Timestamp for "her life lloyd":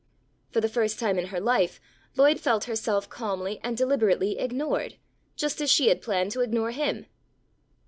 1.27-2.39